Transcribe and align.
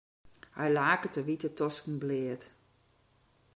Hy 0.57 0.67
laket 0.75 1.13
de 1.15 1.21
wite 1.27 1.49
tosken 1.59 1.95
bleat. 2.01 2.43